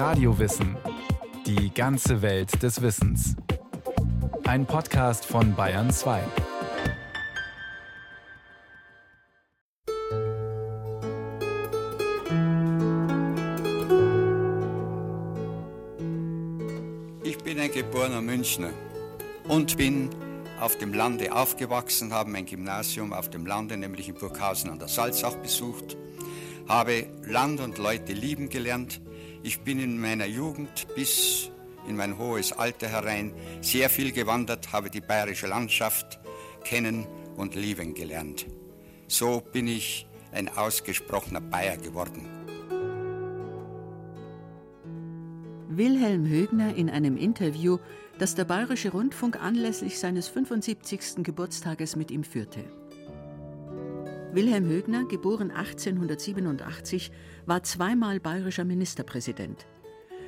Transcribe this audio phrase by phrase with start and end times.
[0.00, 0.78] Radiowissen.
[1.44, 3.36] Die ganze Welt des Wissens.
[4.44, 6.22] Ein Podcast von Bayern 2.
[17.22, 18.70] Ich bin ein geborener Münchner
[19.48, 20.08] und bin
[20.62, 24.88] auf dem Lande aufgewachsen, habe mein Gymnasium auf dem Lande, nämlich in Burghausen an der
[24.88, 25.98] Salzach besucht,
[26.66, 29.02] habe Land und Leute lieben gelernt.
[29.42, 31.50] Ich bin in meiner Jugend bis
[31.88, 36.20] in mein hohes Alter herein sehr viel gewandert, habe die bayerische Landschaft
[36.62, 38.46] kennen und lieben gelernt.
[39.08, 42.28] So bin ich ein ausgesprochener Bayer geworden.
[45.70, 47.78] Wilhelm Högner in einem Interview,
[48.18, 51.22] das der Bayerische Rundfunk anlässlich seines 75.
[51.22, 52.79] Geburtstages mit ihm führte.
[54.32, 57.10] Wilhelm Högner, geboren 1887,
[57.46, 59.66] war zweimal bayerischer Ministerpräsident.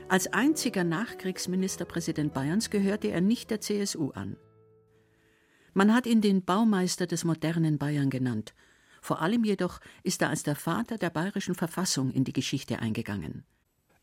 [0.08, 4.36] Als einziger Nachkriegsministerpräsident Bayerns gehörte er nicht der CSU an.
[5.72, 8.54] Man hat ihn den Baumeister des modernen Bayern genannt.
[9.00, 13.44] Vor allem jedoch ist er als der Vater der bayerischen Verfassung in die Geschichte eingegangen.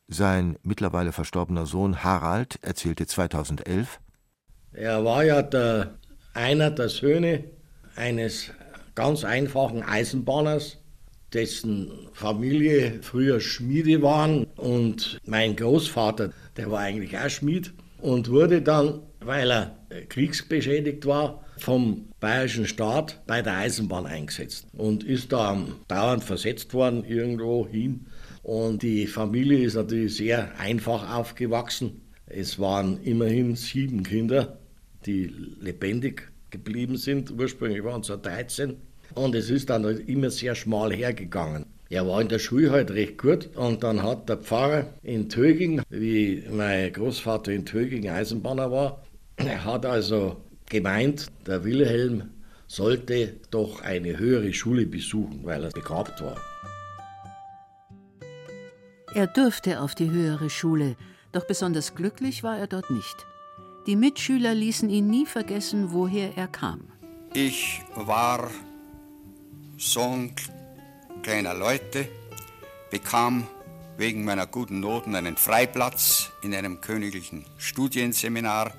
[0.08, 4.00] Sein mittlerweile verstorbener Sohn Harald erzählte 2011:
[4.72, 5.98] Er war ja der,
[6.32, 7.44] einer der Söhne
[7.96, 8.50] eines
[8.94, 10.78] ganz einfachen Eisenbahners,
[11.32, 14.44] dessen Familie früher Schmiede waren.
[14.56, 19.76] Und mein Großvater, der war eigentlich auch Schmied und wurde dann, weil er
[20.08, 27.04] kriegsbeschädigt war, vom bayerischen Staat bei der Eisenbahn eingesetzt und ist da dauernd versetzt worden
[27.04, 28.06] irgendwo hin.
[28.42, 32.02] Und die Familie ist natürlich sehr einfach aufgewachsen.
[32.26, 34.58] Es waren immerhin sieben Kinder,
[35.04, 35.26] die
[35.60, 37.30] lebendig geblieben sind.
[37.30, 38.76] Ursprünglich waren es ja 13.
[39.14, 41.66] Und es ist dann halt immer sehr schmal hergegangen.
[41.88, 45.82] Er war in der Schule halt recht gut und dann hat der Pfarrer in Töging,
[45.90, 49.02] wie mein Großvater in Töging Eisenbahner war,
[49.36, 50.36] er hat also
[50.68, 52.30] gemeint, der Wilhelm
[52.68, 56.36] sollte doch eine höhere Schule besuchen, weil er begabt war.
[59.14, 60.94] Er durfte auf die höhere Schule,
[61.32, 63.26] doch besonders glücklich war er dort nicht.
[63.86, 66.82] Die Mitschüler ließen ihn nie vergessen, woher er kam.
[67.32, 68.50] Ich war
[69.78, 70.32] Sohn
[71.22, 72.08] kleiner Leute,
[72.90, 73.46] bekam
[73.96, 78.72] wegen meiner guten Noten einen Freiplatz in einem königlichen Studienseminar.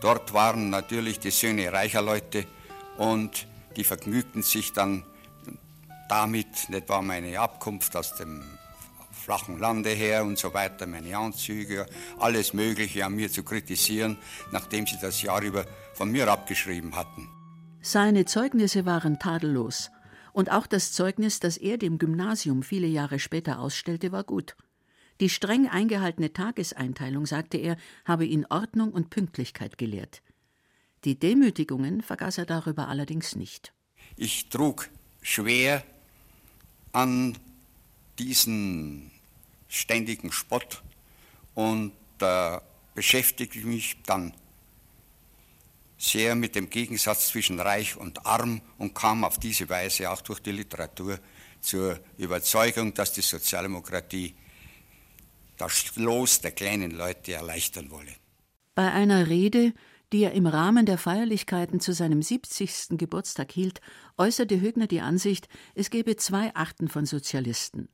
[0.00, 2.44] Dort waren natürlich die Söhne reicher Leute
[2.96, 3.46] und
[3.76, 5.04] die vergnügten sich dann
[6.08, 8.42] damit, nicht war meine Abkunft aus dem
[9.28, 11.84] flachen Lande her und so weiter, meine Anzüge,
[12.18, 14.16] alles Mögliche an mir zu kritisieren,
[14.52, 17.28] nachdem sie das Jahr über von mir abgeschrieben hatten.
[17.82, 19.90] Seine Zeugnisse waren tadellos.
[20.32, 24.56] Und auch das Zeugnis, das er dem Gymnasium viele Jahre später ausstellte, war gut.
[25.20, 30.22] Die streng eingehaltene Tageseinteilung, sagte er, habe ihn Ordnung und Pünktlichkeit gelehrt.
[31.04, 33.74] Die Demütigungen vergaß er darüber allerdings nicht.
[34.16, 34.88] Ich trug
[35.20, 35.84] schwer
[36.92, 37.36] an
[38.18, 39.10] diesen
[39.68, 40.82] ständigen Spott
[41.54, 42.58] und äh,
[42.94, 44.32] beschäftigte mich dann
[45.98, 50.40] sehr mit dem Gegensatz zwischen reich und arm und kam auf diese Weise auch durch
[50.40, 51.18] die Literatur
[51.60, 54.34] zur Überzeugung, dass die Sozialdemokratie
[55.56, 58.14] das Los der kleinen Leute erleichtern wolle.
[58.76, 59.74] Bei einer Rede,
[60.12, 62.90] die er im Rahmen der Feierlichkeiten zu seinem 70.
[62.90, 63.80] Geburtstag hielt,
[64.16, 67.88] äußerte Högner die Ansicht, es gebe zwei Arten von Sozialisten.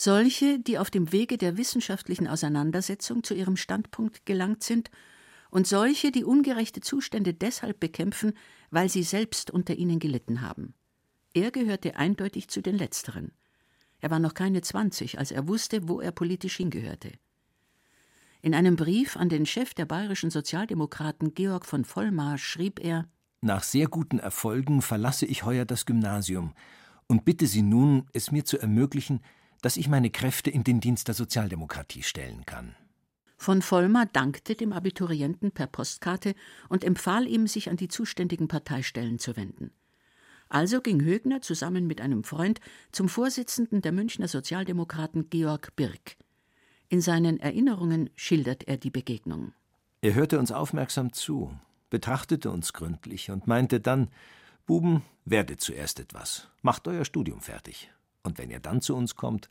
[0.00, 4.92] Solche, die auf dem Wege der wissenschaftlichen Auseinandersetzung zu ihrem Standpunkt gelangt sind
[5.50, 8.34] und solche, die ungerechte Zustände deshalb bekämpfen,
[8.70, 10.74] weil sie selbst unter ihnen gelitten haben.
[11.34, 13.32] Er gehörte eindeutig zu den Letzteren.
[13.98, 17.10] Er war noch keine zwanzig, als er wusste, wo er politisch hingehörte.
[18.40, 23.08] In einem Brief an den Chef der bayerischen Sozialdemokraten Georg von Vollmar schrieb er
[23.40, 26.54] Nach sehr guten Erfolgen verlasse ich heuer das Gymnasium
[27.08, 29.22] und bitte Sie nun, es mir zu ermöglichen,
[29.62, 32.74] dass ich meine Kräfte in den Dienst der Sozialdemokratie stellen kann.
[33.36, 36.34] Von Vollmer dankte dem Abiturienten per Postkarte
[36.68, 39.70] und empfahl ihm, sich an die zuständigen Parteistellen zu wenden.
[40.48, 42.60] Also ging Högner zusammen mit einem Freund
[42.90, 46.16] zum Vorsitzenden der Münchner Sozialdemokraten Georg Birk.
[46.88, 49.52] In seinen Erinnerungen schildert er die Begegnung.
[50.00, 51.56] Er hörte uns aufmerksam zu,
[51.90, 54.08] betrachtete uns gründlich und meinte dann:
[54.66, 57.90] Buben, werdet zuerst etwas, macht euer Studium fertig.
[58.28, 59.48] Und wenn ihr dann zu uns kommt,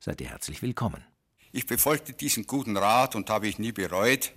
[0.00, 1.04] seid ihr herzlich willkommen.
[1.52, 4.32] Ich befolgte diesen guten Rat und habe ich nie bereut.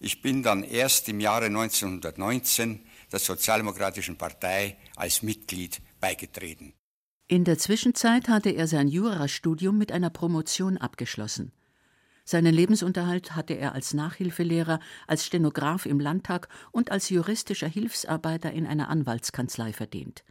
[0.00, 2.80] Ich bin dann erst im Jahre 1919
[3.12, 6.72] der Sozialdemokratischen Partei als Mitglied beigetreten.
[7.28, 11.52] In der Zwischenzeit hatte er sein Jurastudium mit einer Promotion abgeschlossen.
[12.24, 18.66] Seinen Lebensunterhalt hatte er als Nachhilfelehrer, als Stenograf im Landtag und als juristischer Hilfsarbeiter in
[18.66, 20.24] einer Anwaltskanzlei verdient.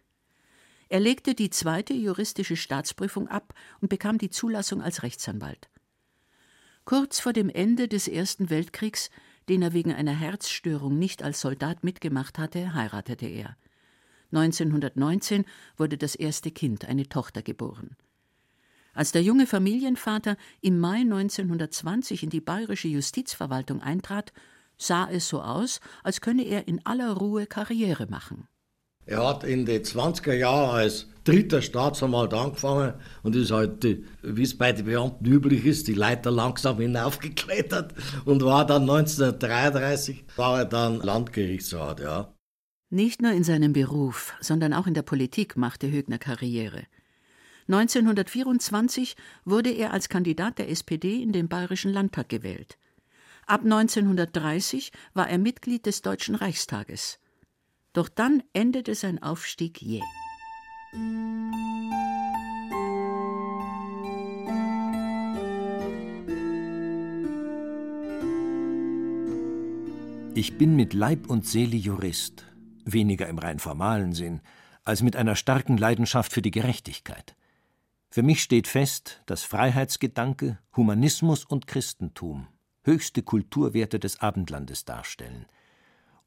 [0.91, 5.69] Er legte die zweite juristische Staatsprüfung ab und bekam die Zulassung als Rechtsanwalt.
[6.83, 9.09] Kurz vor dem Ende des Ersten Weltkriegs,
[9.47, 13.55] den er wegen einer Herzstörung nicht als Soldat mitgemacht hatte, heiratete er.
[14.33, 15.45] 1919
[15.77, 17.95] wurde das erste Kind, eine Tochter, geboren.
[18.93, 24.33] Als der junge Familienvater im Mai 1920 in die bayerische Justizverwaltung eintrat,
[24.77, 28.49] sah es so aus, als könne er in aller Ruhe Karriere machen.
[29.05, 32.93] Er hat in den 20er Jahren als dritter Staatsanwalt angefangen
[33.23, 33.83] und ist halt,
[34.23, 37.93] wie es bei den Beamten üblich ist, die Leiter langsam hinaufgeklettert
[38.25, 42.33] und war dann 1933 war er dann Landgerichtsrat, ja.
[42.89, 46.83] Nicht nur in seinem Beruf, sondern auch in der Politik machte Högner Karriere.
[47.69, 49.15] 1924
[49.45, 52.77] wurde er als Kandidat der SPD in den Bayerischen Landtag gewählt.
[53.45, 57.20] Ab 1930 war er Mitglied des Deutschen Reichstages.
[57.93, 60.01] Doch dann endete sein Aufstieg jäh.
[70.33, 72.45] Ich bin mit Leib und Seele Jurist,
[72.85, 74.41] weniger im rein formalen Sinn,
[74.85, 77.35] als mit einer starken Leidenschaft für die Gerechtigkeit.
[78.09, 82.47] Für mich steht fest, dass Freiheitsgedanke, Humanismus und Christentum
[82.83, 85.45] höchste Kulturwerte des Abendlandes darstellen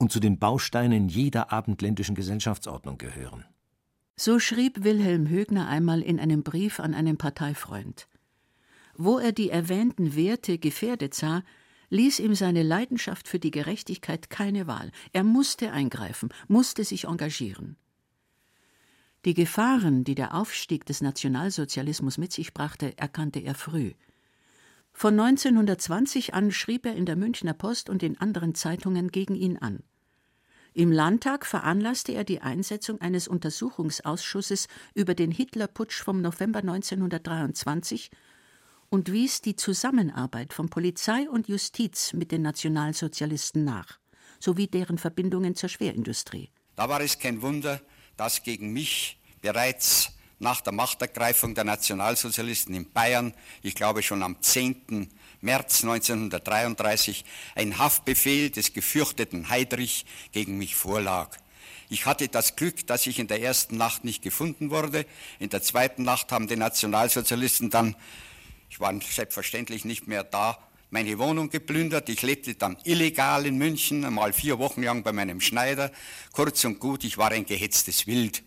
[0.05, 3.47] und zu den Bausteinen jeder abendländischen Gesellschaftsordnung gehören.
[4.17, 8.07] So schrieb Wilhelm Högner einmal in einem Brief an einen Parteifreund.
[8.97, 11.43] Wo er die erwähnten Werte gefährdet sah,
[11.89, 14.91] ließ ihm seine Leidenschaft für die Gerechtigkeit keine Wahl.
[15.15, 17.77] Er musste eingreifen, musste sich engagieren.
[19.25, 23.93] Die Gefahren, die der Aufstieg des Nationalsozialismus mit sich brachte, erkannte er früh.
[24.93, 29.57] Von 1920 an schrieb er in der Münchner Post und in anderen Zeitungen gegen ihn
[29.57, 29.83] an.
[30.77, 38.11] Im Landtag veranlasste er die Einsetzung eines Untersuchungsausschusses über den Hitlerputsch vom November 1923
[38.91, 44.01] und wies die Zusammenarbeit von Polizei und Justiz mit den Nationalsozialisten nach,
[44.41, 46.51] sowie deren Verbindungen zur Schwerindustrie.
[46.75, 47.81] Da war es kein Wunder,
[48.17, 50.11] dass gegen mich bereits
[50.41, 53.33] nach der Machtergreifung der Nationalsozialisten in Bayern,
[53.63, 55.09] ich glaube schon am 10.
[55.45, 57.25] März 1933,
[57.55, 61.37] ein Haftbefehl des gefürchteten Heydrich gegen mich vorlag.
[61.91, 65.05] Ich hatte das Glück, dass ich in der ersten Nacht nicht gefunden wurde.
[65.39, 67.95] In der zweiten Nacht haben die Nationalsozialisten dann,
[68.71, 70.59] ich war selbstverständlich nicht mehr da,
[70.89, 72.09] meine Wohnung geplündert.
[72.09, 75.93] Ich lebte dann illegal in München, einmal vier Wochen lang bei meinem Schneider.
[76.33, 78.43] Kurz und gut, ich war ein gehetztes Wild.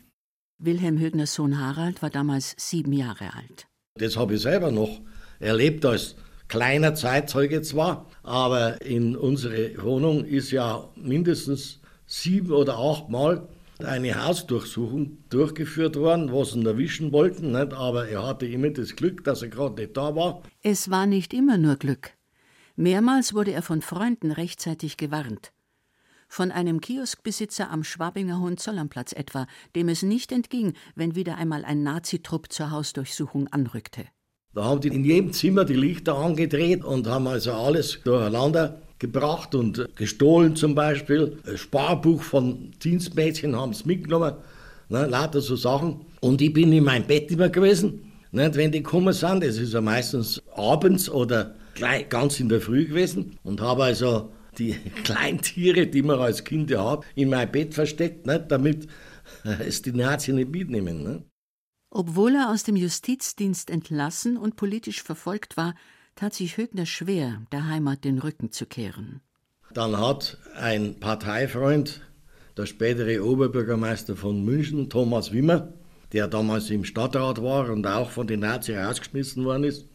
[0.58, 3.68] Wilhelm Högners Sohn Harald war damals sieben Jahre alt.
[3.96, 5.00] Das habe ich selber noch
[5.40, 6.16] erlebt als
[6.48, 13.48] kleiner Zeitzeuge zwar, aber in unsere Wohnung ist ja mindestens sieben oder acht Mal
[13.80, 17.74] eine Hausdurchsuchung durchgeführt worden, was ihn erwischen wollten, nicht?
[17.74, 20.42] aber er hatte immer das Glück, dass er gerade nicht da war.
[20.64, 22.12] Es war nicht immer nur Glück.
[22.76, 25.52] Mehrmals wurde er von Freunden rechtzeitig gewarnt.
[26.28, 31.84] Von einem Kioskbesitzer am Schwabinger Hohenzollernplatz etwa, dem es nicht entging, wenn wieder einmal ein
[31.84, 34.06] Nazitrupp zur Hausdurchsuchung anrückte.
[34.58, 39.54] Da haben die in jedem Zimmer die Lichter angedreht und haben also alles durcheinander gebracht
[39.54, 41.38] und gestohlen zum Beispiel.
[41.46, 44.34] Ein Sparbuch von Dienstmädchen haben sie mitgenommen,
[44.90, 46.08] ne, lauter so Sachen.
[46.22, 49.44] Und ich bin in meinem Bett immer gewesen, ne, wenn die gekommen sind.
[49.44, 54.32] Das ist ja meistens abends oder gleich ganz in der Früh gewesen und habe also
[54.58, 58.88] die Kleintiere, die man als Kind hat, in mein Bett versteckt, nicht, damit
[59.68, 61.04] es die Nazis nicht mitnehmen.
[61.04, 61.37] Nicht?
[61.90, 65.76] Obwohl er aus dem Justizdienst entlassen und politisch verfolgt war,
[66.16, 69.22] tat sich Högner schwer, der Heimat den Rücken zu kehren.
[69.74, 72.02] Dann hat ein Parteifreund,
[72.58, 75.74] der spätere Oberbürgermeister von München, Thomas Wimmer,
[76.14, 79.86] der damals im Stadtrat war und auch von den Nazis rausgeschmissen worden ist,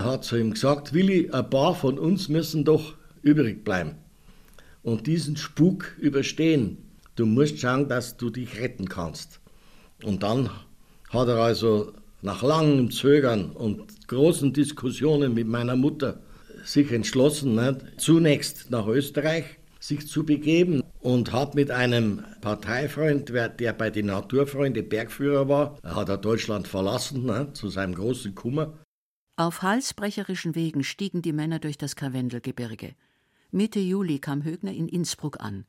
[0.00, 3.96] hat zu ihm gesagt, Willi, ein paar von uns müssen doch übrig bleiben
[4.82, 6.78] und diesen Spuk überstehen.
[7.16, 9.40] Du musst schauen, dass du dich retten kannst.
[10.04, 10.50] Und dann
[11.10, 16.20] hat er also nach langem Zögern und großen Diskussionen mit meiner Mutter
[16.64, 19.44] sich entschlossen, nicht, zunächst nach Österreich
[19.78, 26.08] sich zu begeben und hat mit einem Parteifreund, der bei den Naturfreunde Bergführer war, hat
[26.08, 28.74] er Deutschland verlassen, nicht, zu seinem großen Kummer,
[29.38, 32.94] auf halsbrecherischen Wegen stiegen die Männer durch das Karwendelgebirge.
[33.50, 35.66] Mitte Juli kam Högner in Innsbruck an.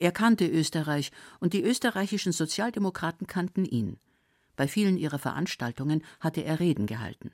[0.00, 3.98] Er kannte Österreich und die österreichischen Sozialdemokraten kannten ihn.
[4.56, 7.32] Bei vielen ihrer Veranstaltungen hatte er Reden gehalten.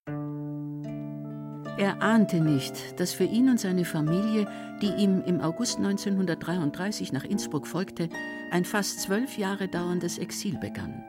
[1.78, 4.46] Er ahnte nicht, dass für ihn und seine Familie,
[4.82, 8.10] die ihm im August 1933 nach Innsbruck folgte,
[8.50, 11.02] ein fast zwölf Jahre dauerndes Exil begann.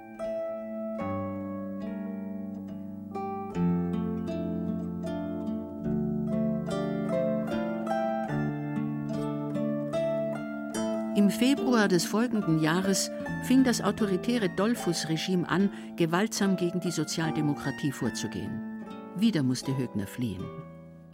[11.42, 13.10] Februar des folgenden Jahres
[13.46, 18.84] fing das autoritäre Dollfuß-Regime an, gewaltsam gegen die Sozialdemokratie vorzugehen.
[19.18, 20.44] Wieder musste Högner fliehen.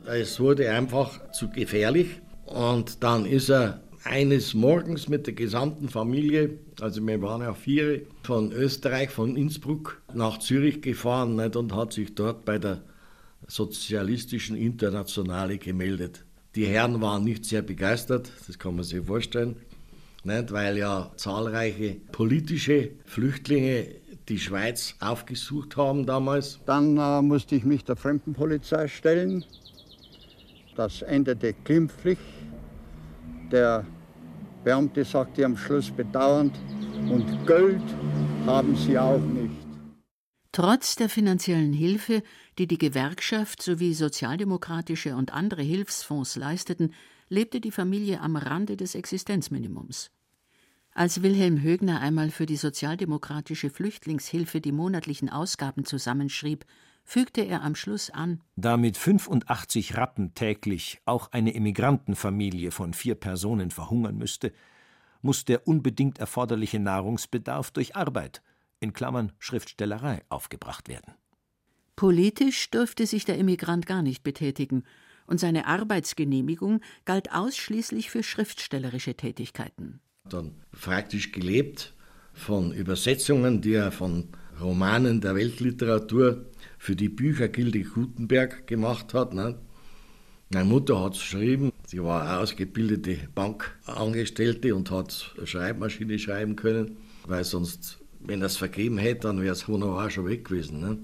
[0.05, 6.59] Es wurde einfach zu gefährlich und dann ist er eines Morgens mit der gesamten Familie,
[6.81, 11.93] also wir waren ja vier, von Österreich, von Innsbruck nach Zürich gefahren nicht, und hat
[11.93, 12.83] sich dort bei der
[13.47, 16.25] Sozialistischen Internationale gemeldet.
[16.55, 19.55] Die Herren waren nicht sehr begeistert, das kann man sich vorstellen,
[20.23, 23.87] nicht, weil ja zahlreiche politische Flüchtlinge
[24.29, 26.59] die Schweiz aufgesucht haben damals.
[26.65, 29.45] Dann äh, musste ich mich der Fremdenpolizei stellen.
[30.75, 32.19] Das endete glimpflich.
[33.51, 33.85] Der
[34.63, 36.53] Beamte sagte am Schluss bedauernd,
[37.09, 37.81] und Geld
[38.45, 39.53] haben sie auch nicht.
[40.51, 42.23] Trotz der finanziellen Hilfe,
[42.57, 46.93] die die Gewerkschaft sowie sozialdemokratische und andere Hilfsfonds leisteten,
[47.29, 50.11] lebte die Familie am Rande des Existenzminimums.
[50.93, 56.65] Als Wilhelm Högner einmal für die sozialdemokratische Flüchtlingshilfe die monatlichen Ausgaben zusammenschrieb,
[57.03, 63.15] fügte er am Schluss an: Da mit 85 Rappen täglich auch eine Emigrantenfamilie von vier
[63.15, 64.51] Personen verhungern müsste,
[65.21, 68.41] muss der unbedingt erforderliche Nahrungsbedarf durch Arbeit
[68.79, 71.13] in Klammern Schriftstellerei aufgebracht werden.
[71.95, 74.83] Politisch durfte sich der Emigrant gar nicht betätigen,
[75.27, 81.93] und seine Arbeitsgenehmigung galt ausschließlich für schriftstellerische Tätigkeiten dann praktisch gelebt
[82.33, 84.29] von Übersetzungen, die er von
[84.61, 86.45] Romanen der Weltliteratur
[86.77, 89.33] für die Büchergilde Gutenberg gemacht hat.
[89.33, 89.57] Ne?
[90.49, 96.97] Meine Mutter hat es geschrieben, sie war eine ausgebildete Bankangestellte und hat Schreibmaschine schreiben können,
[97.25, 100.79] weil sonst, wenn er es vergeben hätte, dann wäre das Honorar schon weg gewesen.
[100.79, 100.97] Ne?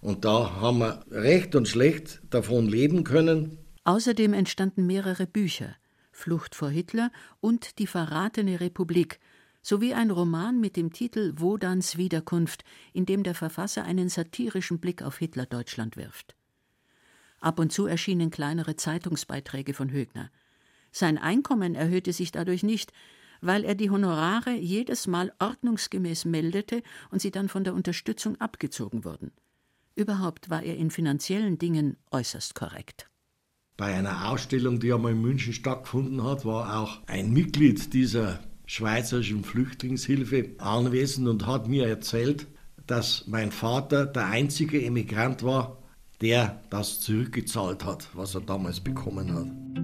[0.00, 3.58] Und da haben wir recht und schlecht davon leben können.
[3.84, 5.76] Außerdem entstanden mehrere Bücher.
[6.12, 9.20] Flucht vor Hitler und Die verratene Republik
[9.62, 15.02] sowie ein Roman mit dem Titel Wodans Wiederkunft, in dem der Verfasser einen satirischen Blick
[15.02, 16.34] auf Hitler-Deutschland wirft.
[17.40, 20.30] Ab und zu erschienen kleinere Zeitungsbeiträge von Högner.
[20.92, 22.92] Sein Einkommen erhöhte sich dadurch nicht,
[23.40, 29.04] weil er die Honorare jedes Mal ordnungsgemäß meldete und sie dann von der Unterstützung abgezogen
[29.04, 29.32] wurden.
[29.94, 33.10] Überhaupt war er in finanziellen Dingen äußerst korrekt.
[33.76, 39.42] Bei einer Ausstellung, die einmal in München stattgefunden hat, war auch ein Mitglied dieser Schweizerischen
[39.42, 42.46] Flüchtlingshilfe anwesend und hat mir erzählt,
[42.86, 45.78] dass mein Vater der einzige Emigrant war,
[46.20, 49.79] der das zurückgezahlt hat, was er damals bekommen hat.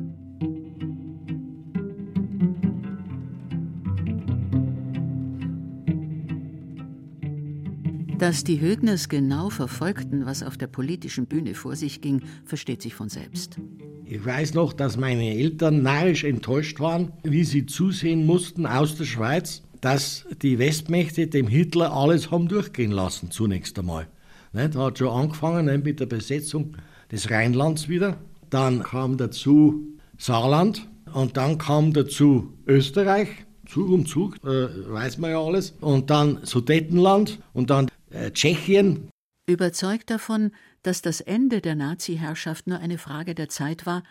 [8.18, 12.94] Dass die Högners genau verfolgten, was auf der politischen Bühne vor sich ging, versteht sich
[12.94, 13.58] von selbst.
[14.06, 19.04] Ich weiß noch, dass meine Eltern narrisch enttäuscht waren, wie sie zusehen mussten aus der
[19.04, 24.06] Schweiz, dass die Westmächte dem Hitler alles haben durchgehen lassen, zunächst einmal.
[24.54, 26.74] Ne, da hat schon angefangen ne, mit der Besetzung
[27.12, 28.16] des Rheinlands wieder.
[28.48, 33.28] Dann kam dazu Saarland und dann kam dazu Österreich,
[33.66, 35.74] Zug um Zug, äh, weiß man ja alles.
[35.80, 39.10] Und dann Sudetenland und dann äh, Tschechien.
[39.46, 44.02] Überzeugt davon, dass das Ende der Nazi-Herrschaft nur eine Frage der Zeit war,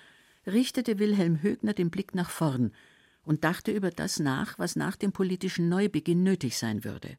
[0.48, 2.72] richtete Wilhelm Högner den Blick nach vorn
[3.24, 7.18] und dachte über das nach, was nach dem politischen Neubeginn nötig sein würde.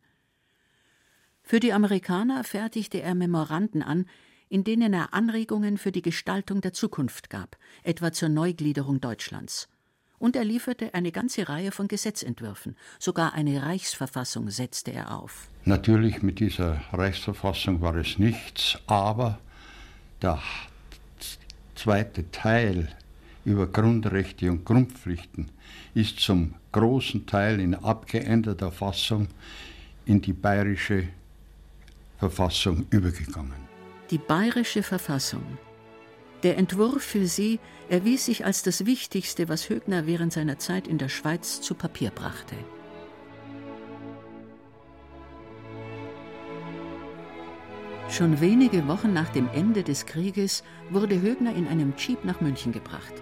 [1.42, 4.06] Für die Amerikaner fertigte er Memoranden an,
[4.48, 9.68] in denen er Anregungen für die Gestaltung der Zukunft gab, etwa zur Neugliederung Deutschlands.
[10.18, 15.48] Und er lieferte eine ganze Reihe von Gesetzentwürfen, sogar eine Reichsverfassung setzte er auf.
[15.64, 19.38] Natürlich mit dieser Reichsverfassung war es nichts, aber
[20.22, 20.40] der
[21.74, 22.88] zweite Teil
[23.44, 25.50] über Grundrechte und Grundpflichten
[25.94, 29.28] ist zum großen Teil in abgeänderter Fassung
[30.04, 31.08] in die bayerische
[32.18, 33.66] Verfassung übergegangen.
[34.10, 35.42] Die bayerische Verfassung.
[36.46, 40.96] Der Entwurf für sie erwies sich als das Wichtigste, was Högner während seiner Zeit in
[40.96, 42.54] der Schweiz zu Papier brachte.
[48.08, 52.70] Schon wenige Wochen nach dem Ende des Krieges wurde Högner in einem Jeep nach München
[52.70, 53.14] gebracht.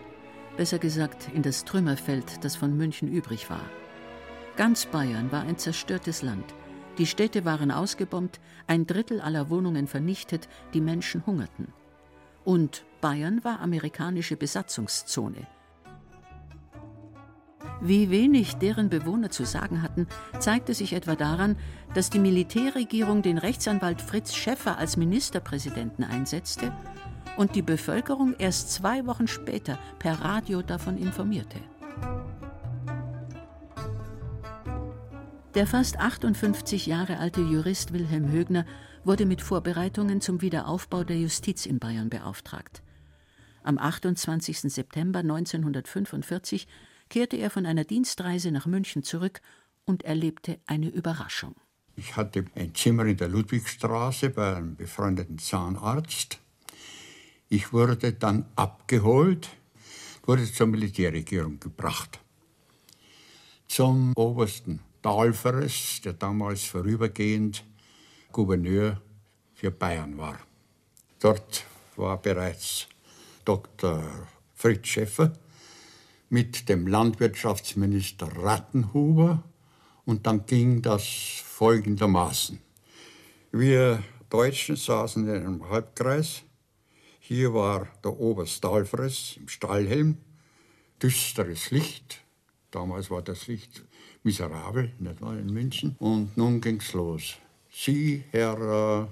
[0.58, 3.64] Besser gesagt, in das Trümmerfeld, das von München übrig war.
[4.56, 6.44] Ganz Bayern war ein zerstörtes Land.
[6.98, 11.68] Die Städte waren ausgebombt, ein Drittel aller Wohnungen vernichtet, die Menschen hungerten.
[12.44, 15.46] Und Bayern war amerikanische Besatzungszone.
[17.82, 20.06] Wie wenig deren Bewohner zu sagen hatten,
[20.38, 21.56] zeigte sich etwa daran,
[21.92, 26.72] dass die Militärregierung den Rechtsanwalt Fritz Schäffer als Ministerpräsidenten einsetzte
[27.36, 31.58] und die Bevölkerung erst zwei Wochen später per Radio davon informierte.
[35.54, 38.64] Der fast 58 Jahre alte Jurist Wilhelm Högner
[39.04, 42.83] wurde mit Vorbereitungen zum Wiederaufbau der Justiz in Bayern beauftragt.
[43.64, 44.60] Am 28.
[44.60, 46.68] September 1945
[47.08, 49.40] kehrte er von einer Dienstreise nach München zurück
[49.86, 51.54] und erlebte eine Überraschung.
[51.96, 56.40] Ich hatte ein Zimmer in der Ludwigstraße bei einem befreundeten Zahnarzt.
[57.48, 59.48] Ich wurde dann abgeholt,
[60.26, 62.20] wurde zur Militärregierung gebracht.
[63.66, 67.64] Zum obersten Dahlferes, der damals vorübergehend
[68.30, 69.00] Gouverneur
[69.54, 70.38] für Bayern war.
[71.18, 71.64] Dort
[71.96, 72.88] war bereits
[73.44, 74.02] Dr.
[74.54, 75.32] Fritz Schäffer
[76.28, 79.44] mit dem Landwirtschaftsminister Rattenhuber
[80.04, 81.04] und dann ging das
[81.44, 82.58] folgendermaßen.
[83.52, 86.42] Wir Deutschen saßen in einem Halbkreis.
[87.20, 90.16] Hier war der Oberst Alfres im Stahlhelm,
[91.00, 92.20] düsteres Licht.
[92.70, 93.84] Damals war das Licht
[94.24, 95.94] miserabel, nicht wahr, in München.
[96.00, 97.36] Und nun ging's los.
[97.70, 99.06] Sie, Herr äh,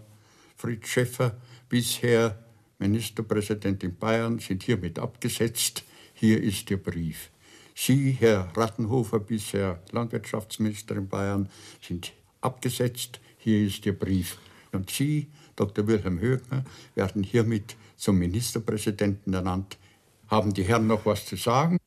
[0.57, 1.37] Fritz Schäffer,
[1.69, 2.37] bisher
[2.83, 5.85] Ministerpräsident in Bayern, sind hiermit abgesetzt.
[6.15, 7.31] Hier ist Ihr Brief.
[7.75, 11.49] Sie, Herr Rattenhofer, bisher Landwirtschaftsminister in Bayern,
[11.81, 13.21] sind abgesetzt.
[13.39, 14.37] Hier ist Ihr Brief.
[14.73, 15.87] Und Sie, Dr.
[15.87, 16.65] Wilhelm Högner,
[16.97, 19.79] werden hiermit zum Ministerpräsidenten ernannt.
[20.27, 21.79] Haben die Herren noch was zu sagen?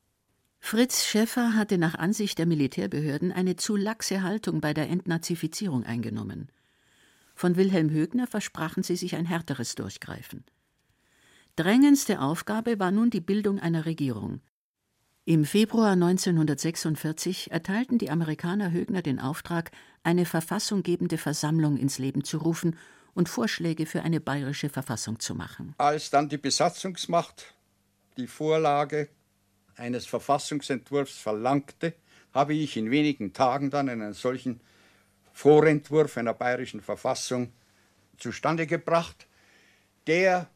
[0.59, 6.49] Fritz Schäffer hatte nach Ansicht der Militärbehörden eine zu laxe Haltung bei der Entnazifizierung eingenommen.
[7.35, 10.45] Von Wilhelm Högner versprachen sie sich ein härteres Durchgreifen.
[11.57, 14.41] Drängendste Aufgabe war nun die Bildung einer Regierung.
[15.23, 19.71] Im Februar 1946 erteilten die Amerikaner Högner den Auftrag,
[20.03, 22.77] eine verfassunggebende Versammlung ins Leben zu rufen
[23.13, 25.73] und Vorschläge für eine bayerische Verfassung zu machen.
[25.77, 27.55] Als dann die Besatzungsmacht
[28.17, 29.07] die Vorlage
[29.77, 31.93] eines Verfassungsentwurfs verlangte,
[32.33, 34.59] habe ich in wenigen Tagen dann einen solchen
[35.31, 37.53] Vorentwurf einer bayerischen Verfassung
[38.17, 39.25] zustande gebracht,
[40.05, 40.49] der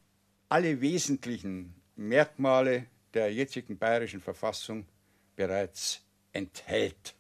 [0.50, 4.86] alle wesentlichen Merkmale der jetzigen bayerischen Verfassung
[5.36, 6.02] bereits
[6.34, 7.16] enthält.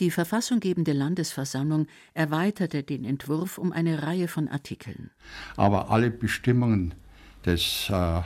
[0.00, 5.10] Die verfassunggebende Landesversammlung erweiterte den Entwurf um eine Reihe von Artikeln.
[5.56, 6.94] Aber alle Bestimmungen
[7.44, 8.22] des äh,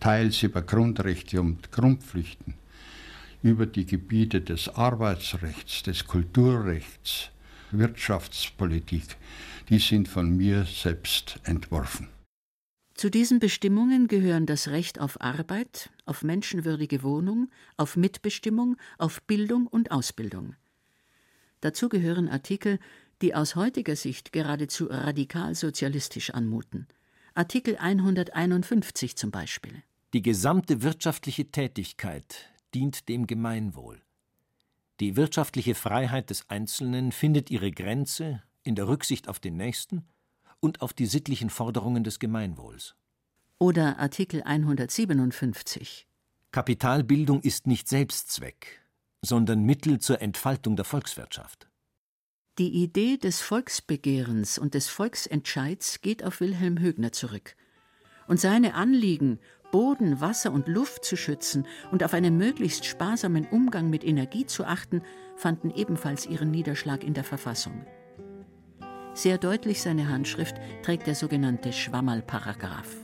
[0.00, 2.54] teils über Grundrechte und Grundpflichten,
[3.42, 7.30] über die Gebiete des Arbeitsrechts, des Kulturrechts,
[7.70, 9.16] Wirtschaftspolitik,
[9.68, 12.08] die sind von mir selbst entworfen.
[12.96, 19.66] Zu diesen Bestimmungen gehören das Recht auf Arbeit, auf menschenwürdige Wohnung, auf Mitbestimmung, auf Bildung
[19.66, 20.54] und Ausbildung.
[21.60, 22.78] Dazu gehören Artikel,
[23.20, 26.86] die aus heutiger Sicht geradezu radikalsozialistisch anmuten.
[27.34, 29.82] Artikel 151 zum Beispiel.
[30.14, 34.00] Die gesamte wirtschaftliche Tätigkeit dient dem Gemeinwohl.
[35.00, 40.06] Die wirtschaftliche Freiheit des Einzelnen findet ihre Grenze in der Rücksicht auf den Nächsten
[40.66, 42.96] und auf die sittlichen Forderungen des Gemeinwohls.
[43.58, 46.06] Oder Artikel 157.
[46.50, 48.82] Kapitalbildung ist nicht Selbstzweck,
[49.22, 51.68] sondern Mittel zur Entfaltung der Volkswirtschaft.
[52.58, 57.54] Die Idee des Volksbegehrens und des Volksentscheids geht auf Wilhelm Högner zurück.
[58.26, 59.38] Und seine Anliegen,
[59.70, 64.64] Boden, Wasser und Luft zu schützen und auf einen möglichst sparsamen Umgang mit Energie zu
[64.64, 65.02] achten,
[65.36, 67.86] fanden ebenfalls ihren Niederschlag in der Verfassung.
[69.16, 72.94] Sehr deutlich seine Handschrift trägt der sogenannte Schwammerl-Paragraph.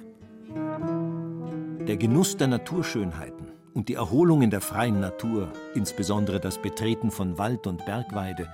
[1.88, 7.38] Der Genuss der Naturschönheiten und die Erholung in der freien Natur, insbesondere das Betreten von
[7.38, 8.46] Wald und Bergweide,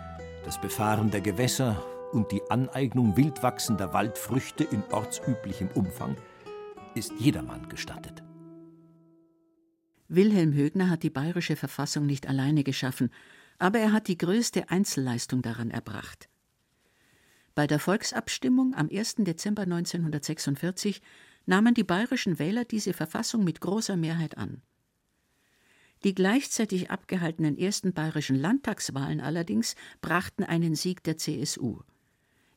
[0.45, 6.17] das Befahren der Gewässer und die Aneignung wildwachsender Waldfrüchte in ortsüblichem Umfang,
[6.95, 8.23] ist jedermann gestattet.
[10.07, 13.11] Wilhelm Högner hat die bayerische Verfassung nicht alleine geschaffen,
[13.59, 16.29] aber er hat die größte Einzelleistung daran erbracht.
[17.59, 19.17] Bei der Volksabstimmung am 1.
[19.17, 21.03] Dezember 1946
[21.45, 24.63] nahmen die bayerischen Wähler diese Verfassung mit großer Mehrheit an.
[26.05, 31.81] Die gleichzeitig abgehaltenen ersten bayerischen Landtagswahlen allerdings brachten einen Sieg der CSU.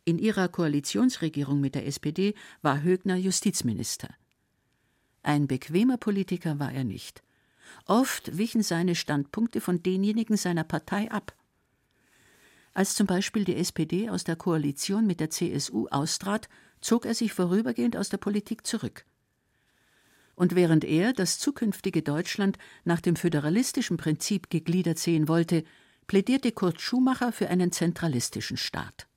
[0.06, 4.14] In ihrer Koalitionsregierung mit der SPD war Högner Justizminister.
[5.24, 7.24] Ein bequemer Politiker war er nicht.
[7.88, 11.36] Oft wichen seine Standpunkte von denjenigen seiner Partei ab.
[12.74, 16.48] Als zum Beispiel die SPD aus der Koalition mit der CSU austrat,
[16.80, 19.06] zog er sich vorübergehend aus der Politik zurück.
[20.36, 25.64] Und während er das zukünftige Deutschland nach dem föderalistischen Prinzip gegliedert sehen wollte,
[26.08, 29.08] plädierte Kurt Schumacher für einen zentralistischen Staat.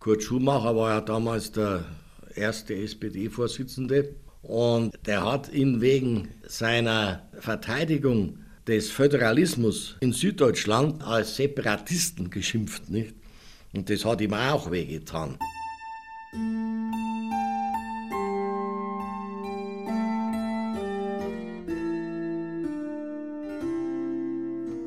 [0.00, 1.84] Kurt Schumacher war ja damals der
[2.34, 12.30] erste SPD-Vorsitzende und der hat ihn wegen seiner Verteidigung des Föderalismus in Süddeutschland als Separatisten
[12.30, 13.14] geschimpft, nicht?
[13.72, 15.38] Und das hat ihm auch wehgetan.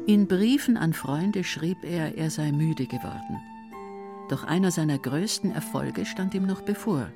[0.08, 3.40] In Briefen an Freunde schrieb er, er sei müde geworden.
[4.30, 7.10] Doch einer seiner größten Erfolge stand ihm noch bevor.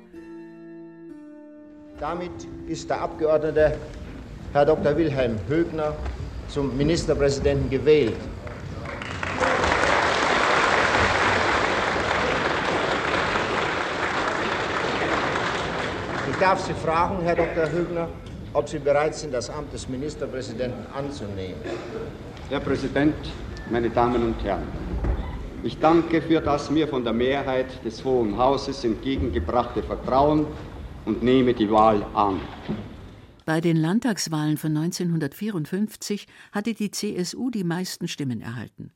[1.98, 2.30] Damit
[2.68, 3.76] ist der Abgeordnete
[4.52, 4.96] Herr Dr.
[4.96, 5.96] Wilhelm Högner
[6.54, 8.14] zum Ministerpräsidenten gewählt.
[16.30, 17.68] Ich darf Sie fragen, Herr Dr.
[17.72, 18.08] Högner,
[18.52, 21.56] ob Sie bereit sind, das Amt des Ministerpräsidenten anzunehmen.
[22.48, 23.16] Herr Präsident,
[23.68, 24.68] meine Damen und Herren,
[25.64, 30.46] ich danke für das mir von der Mehrheit des Hohen Hauses entgegengebrachte Vertrauen
[31.04, 32.40] und nehme die Wahl an.
[33.44, 38.90] Bei den Landtagswahlen von 1954 hatte die CSU die meisten Stimmen erhalten.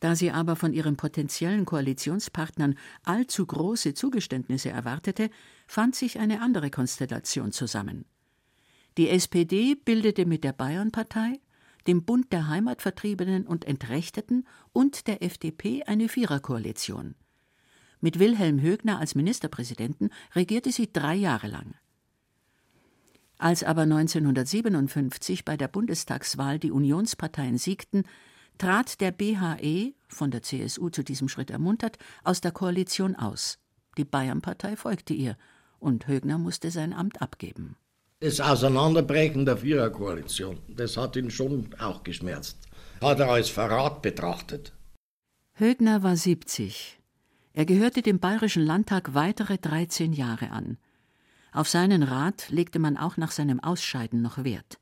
[0.00, 5.30] Da sie aber von ihren potenziellen Koalitionspartnern allzu große Zugeständnisse erwartete,
[5.66, 8.06] fand sich eine andere Konstellation zusammen.
[8.96, 11.38] Die SPD bildete mit der Bayernpartei,
[11.86, 17.14] dem Bund der Heimatvertriebenen und Entrechteten und der FDP eine Viererkoalition.
[18.00, 21.74] Mit Wilhelm Högner als Ministerpräsidenten regierte sie drei Jahre lang.
[23.40, 28.04] Als aber 1957 bei der Bundestagswahl die Unionsparteien siegten,
[28.58, 33.58] trat der BHE, von der CSU zu diesem Schritt ermuntert, aus der Koalition aus.
[33.96, 35.38] Die Bayernpartei folgte ihr,
[35.78, 37.76] und Högner musste sein Amt abgeben.
[38.20, 42.58] Das Auseinanderbrechen der Viererkoalition, das hat ihn schon auch geschmerzt.
[43.00, 44.74] Hat er als Verrat betrachtet.
[45.54, 47.00] Högner war 70.
[47.54, 50.76] Er gehörte dem Bayerischen Landtag weitere 13 Jahre an.
[51.52, 54.78] Auf seinen Rat legte man auch nach seinem Ausscheiden noch Wert.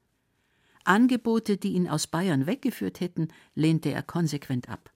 [0.84, 4.90] Angebote, die ihn aus Bayern weggeführt hätten, lehnte er konsequent ab.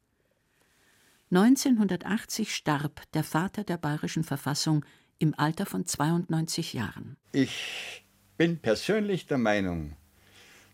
[1.31, 4.85] 1980 starb der Vater der bayerischen Verfassung
[5.19, 7.17] im Alter von 92 Jahren.
[7.33, 8.05] Ich
[8.37, 9.97] bin persönlich der Meinung,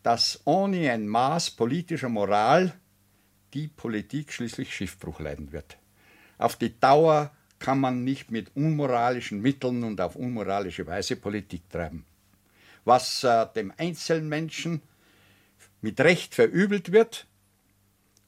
[0.03, 2.75] dass ohne ein Maß politischer Moral
[3.55, 5.79] die Politik schließlich Schiffbruch leiden wird.
[6.39, 12.05] Auf die Dauer kann man nicht mit unmoralischen Mitteln und auf unmoralische Weise Politik treiben.
[12.85, 14.83] Was äh, dem einzelnen Menschen
[15.81, 17.27] mit Recht verübelt wird,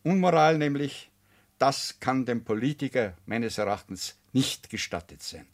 [0.02, 1.10] Unmoral nämlich,
[1.58, 5.46] das kann dem Politiker meines Erachtens nicht gestattet sein.